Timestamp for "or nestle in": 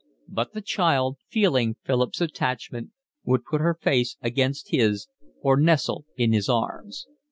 5.41-6.33